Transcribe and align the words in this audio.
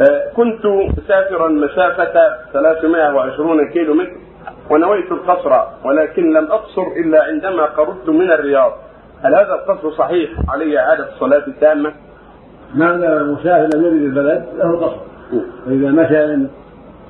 آه، 0.00 0.32
كنت 0.36 0.66
مسافرا 0.66 1.48
مسافة 1.48 2.12
320 2.52 3.68
كيلو 3.68 3.94
متر 3.94 4.10
ونويت 4.70 5.12
القصر 5.12 5.60
ولكن 5.84 6.32
لم 6.32 6.44
أقصر 6.44 6.82
إلا 6.96 7.22
عندما 7.22 7.64
قربت 7.64 8.08
من 8.08 8.30
الرياض. 8.32 8.72
هل 9.22 9.34
هذا 9.34 9.54
القصر 9.54 9.90
صحيح؟ 9.90 10.30
علي 10.48 10.78
إعادة 10.78 11.08
الصلاة 11.08 11.46
التامة؟ 11.46 11.92
نعم 12.74 13.02
المسافر 13.02 13.76
لم 13.76 13.84
يرد 13.84 14.02
البلد؟ 14.02 14.44
له 14.58 14.76
قصر 14.76 14.96
فإذا 15.66 15.90
مشى 15.90 16.26
من 16.26 16.48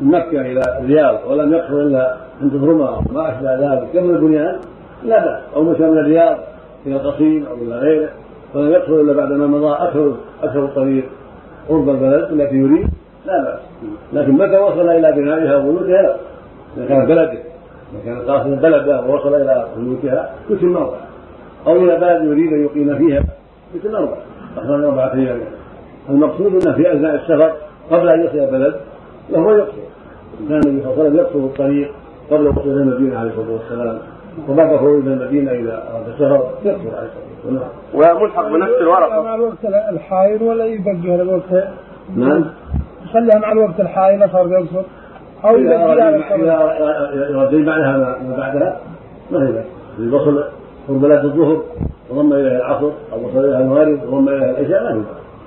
مكة 0.01 0.41
إلى 0.41 0.63
الرياض 0.79 1.19
ولم 1.27 1.53
يقصر 1.53 1.75
إلا 1.75 2.17
عند 2.43 2.55
الرمى 2.55 2.99
وما 3.11 3.29
أشبه 3.29 3.55
ذلك 3.55 3.89
قبل 3.91 4.11
البنيان؟ 4.11 4.61
لا 5.05 5.25
بأس. 5.25 5.43
أو 5.57 5.63
مشى 5.63 5.83
من 5.83 5.99
الرياض 5.99 6.39
إلى 6.87 6.97
القصيم 6.97 7.47
أو 7.47 7.55
إلى 7.55 7.79
غيره 7.79 8.11
ولم 8.55 8.71
يقصر 8.73 9.01
إلا 9.01 9.13
بعدما 9.13 9.47
مضى 9.47 9.73
أكثر 9.73 10.15
أكثر 10.43 10.65
الطريق. 10.65 11.05
قرب 11.71 11.89
البلد 11.89 12.33
التي 12.33 12.57
يريد؟ 12.57 12.89
لا 13.27 13.45
بأس. 13.45 13.61
لكن 14.13 14.33
متى 14.33 14.59
وصل 14.59 14.89
إلى 14.89 15.13
بنائها 15.13 15.57
وبيوتها 15.57 16.03
لا 16.03 16.17
إذا 16.77 16.87
كان 16.89 17.07
بلده. 17.07 17.39
إذا 17.93 18.05
كان 18.05 18.19
قاصدا 18.19 18.55
بلده 18.55 19.01
ووصل 19.01 19.35
إلى 19.35 19.67
بيوتها 19.77 20.31
يتم 20.51 20.77
أربعة 20.77 21.01
أو 21.67 21.77
إلى 21.77 21.97
بلد 21.97 22.25
يريد 22.25 22.53
أن 22.53 22.65
يقيم 22.65 22.99
فيها 22.99 23.25
يتم 23.75 23.95
أربعة 23.97 24.19
من 24.59 24.85
أربعة 24.85 25.15
أيام 25.15 25.41
المقصود 26.09 26.67
أنه 26.67 26.77
في 26.77 26.93
أثناء 26.93 27.15
السفر 27.15 27.53
قبل 27.91 28.09
أن 28.09 28.21
يصل 28.21 28.39
البلد 28.39 28.75
له 29.31 29.57
يقصر 29.57 29.73
كان 30.49 30.61
النبي 30.67 30.83
صلى 30.83 30.93
الله 30.93 31.05
عليه 31.05 31.11
وسلم 31.11 31.17
يقصر 31.17 31.39
الطريق 31.39 31.91
قبل 32.31 32.47
وصول 32.47 32.79
المدينة 32.79 33.19
عليه 33.19 33.31
الصلاة 33.31 33.53
والسلام. 33.53 33.99
وبعد 34.49 34.77
خروج 34.77 35.05
من 35.05 35.13
المدينة 35.13 35.53
إلى 35.53 35.73
أرض 35.73 36.09
السفر 36.09 36.51
يقصر 36.65 36.97
عليه 36.97 37.09
الصلاة 37.09 37.63
والسلام 37.95 38.17
وملحق 38.23 38.49
بنفس 38.49 38.73
الورقة. 38.81 39.23
مع 39.23 39.35
الوقت 39.35 39.65
الحائل 39.93 40.43
ولا 40.43 40.65
يبقى 40.65 40.91
على 41.05 41.23
الوقت؟ 41.23 41.65
نعم. 42.17 42.45
يخليها 43.05 43.39
مع 43.39 43.53
الوقت 43.53 43.81
الحائل 43.81 44.31
صار 44.33 44.49
يقصر 44.49 44.83
أو 45.45 45.51
أراد- 45.51 46.33
إذا 46.35 47.29
يرد 47.31 47.55
بعدها 47.67 47.97
ما 47.97 48.37
بعدها 48.37 48.81
ما 49.31 49.49
هي 49.49 49.53
بأس 49.53 49.65
إذا 49.99 50.17
وصل 50.17 50.45
قرب 50.89 51.01
بلاد 51.01 51.25
الظهر 51.25 51.63
وضم 52.11 52.33
إليها 52.33 52.57
العصر 52.57 52.91
أو 53.13 53.19
وصل 53.29 53.39
إليها 53.45 53.61
المغرب 53.61 54.03
وضم 54.13 54.29
إليها 54.29 54.51
العشاء 54.51 54.83
ما 54.95 55.05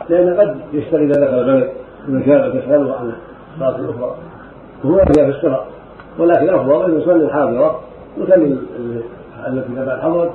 هي 0.09 0.23
لأن 0.23 0.39
قد 0.39 0.55
يشتغل 0.73 1.01
إذا 1.01 1.25
دخل 1.25 1.39
البلد 1.39 1.69
إذا 2.09 2.19
كانت 2.19 2.55
تشغله 2.57 2.95
عن 2.95 3.11
الصلاة 3.53 3.79
الأخرى 3.79 4.15
وهو 4.83 4.97
فيها 4.97 5.25
في 5.25 5.29
السفر 5.29 5.63
ولكن 6.19 6.49
الأفضل 6.49 6.85
أن 6.91 6.99
يصلي 6.99 7.25
الحاضرة. 7.25 7.79
يصلي 8.17 8.35
ال- 8.45 9.03
التي 9.47 9.75
تبع 9.75 9.93
الحضر 9.93 10.29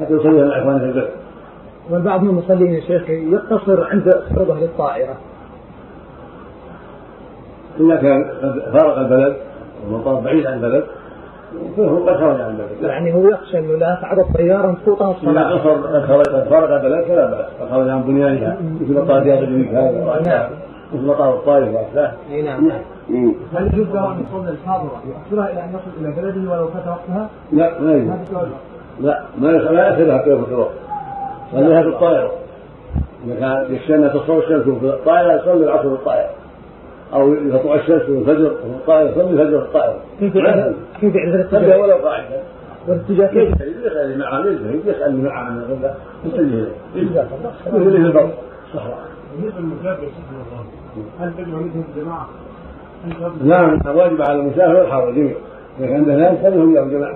حتى 0.00 0.12
يصليها 0.12 0.46
مع 0.46 0.58
إخوانه 0.58 0.78
في 0.78 0.84
البلد 0.84 1.08
والبعض 1.90 2.22
من 2.22 2.28
المصلين 2.28 2.74
يا 2.74 2.80
شيخ 2.80 3.10
يقتصر 3.10 3.84
عند 3.84 4.22
فرضه 4.36 4.58
للطائرة. 4.60 5.14
إذا 7.80 7.96
كان 7.96 8.24
قد 8.42 8.62
فارق 8.72 8.98
البلد 8.98 9.36
والمطار 9.86 10.14
بعيد 10.14 10.46
عن 10.46 10.54
البلد 10.54 10.84
فهو 11.76 12.06
قد 12.06 12.16
خرج 12.16 12.40
عن 12.40 12.50
البلد. 12.50 12.90
يعني 12.90 13.14
هو 13.14 13.28
يخشى 13.28 13.58
إنه 13.58 13.76
لا 13.76 13.98
تعرض 14.02 14.26
طيارة 14.36 14.76
تفوتها 14.82 15.10
إذا 15.10 15.16
الصلاة. 15.16 15.58
قصر 15.58 15.70
قد 16.22 16.48
فارق 16.48 16.70
البلد 16.72 17.04
فلا 17.04 17.26
بأس. 17.30 17.46
قد 17.60 17.70
خرج 17.70 17.88
عن 17.88 18.02
بنيانها 18.02 18.56
مثل 18.80 19.10
رياض 19.10 19.42
الجنوب 19.42 19.74
هذا 19.74 20.04
وأشباهه 20.04 20.50
مثل 20.92 21.06
مطار 21.06 21.34
الطائف 21.34 21.74
وأشباهه 21.74 22.14
اي 22.30 22.42
نعم 22.42 22.70
مم. 23.08 23.34
هل 23.54 23.66
يجوز 23.66 23.86
له 23.94 24.12
ان 24.12 24.24
يصلي 24.28 24.50
الحاضرة 24.50 25.02
يؤخرها 25.06 25.52
إلى 25.52 25.64
ان 25.64 25.68
يصل 25.68 26.00
إلى 26.00 26.22
بلده 26.22 26.50
ولو 26.50 26.68
فات 26.68 26.86
وقتها؟ 26.86 27.28
لا 27.52 27.80
ما 27.80 27.92
يجوز 27.92 28.48
لا 29.00 29.24
ما 29.38 29.46
لا 29.46 29.88
يصل 29.88 30.12
حتى 30.18 30.30
يفوت 30.30 30.48
الوقت 30.48 30.70
صليها 31.52 31.82
في 31.82 31.88
الطائرة 31.88 32.32
إذا 33.26 33.34
كان 33.40 33.74
يخشى 33.74 33.94
أن 33.94 34.10
تصور 34.10 34.38
الشمس 34.38 34.62
في 34.62 34.86
الطائرة 34.86 35.32
يصلي 35.32 35.64
العصر 35.64 35.82
في 35.82 35.94
الطائرة 35.94 36.30
أو 37.12 37.34
إذا 37.34 37.58
طلع 37.58 37.74
الشمس 37.74 38.02
في 38.02 38.18
الفجر 38.18 38.50
في 38.50 38.66
الطائرة 38.66 39.10
يصلي 39.10 39.30
الفجر 39.30 39.60
في 39.60 39.66
الطائرة 39.66 39.96
كيف 40.20 40.34
يعرف 40.34 40.74
كيف؟ 41.00 41.14
ولو 41.54 41.96
قاعدة 41.96 42.40
والاتجاه 42.88 43.26
كيف؟ 43.26 43.50
يسأل 43.50 43.86
يسأل 43.86 44.18
معه 44.18 44.44
يسأل 44.86 45.24
معه 45.24 45.38
عن 45.38 45.58
الغداء 45.58 45.96
يسأل 46.24 46.40
اللي 46.40 46.68
يجتهد 46.94 47.26
مثل 47.66 47.76
اللي 47.76 48.12
في 48.12 48.30
للمسافر 49.38 50.08
هل 51.20 51.32
تجمع 51.38 51.58
مثل 51.58 51.84
الجماعة؟ 51.96 52.28
نعم 53.44 53.96
واجب 53.96 54.22
على 54.22 54.40
المسافر 54.40 54.74
والحاضر 54.74 55.10
جميعا 55.10 55.34
إذا 55.78 55.86
كان 55.86 55.96
عنده 55.96 56.16
ناس 56.16 56.38
فلهم 56.38 56.76
يوم 56.76 56.88
جماعة 56.88 57.14